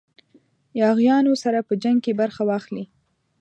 [0.81, 2.85] یاغیانو سره په جنګ کې برخه واخلي.